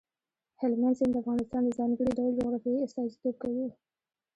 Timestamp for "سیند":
0.99-1.11